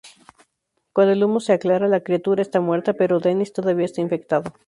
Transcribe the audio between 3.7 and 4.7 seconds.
está infectado.